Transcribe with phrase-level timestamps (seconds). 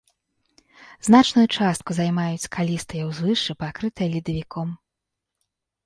[1.07, 4.67] Значную частку займаюць скалістыя ўзвышшы, пакрытыя ледавіком.